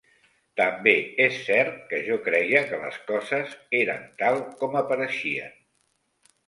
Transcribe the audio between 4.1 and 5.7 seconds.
tal com apareixien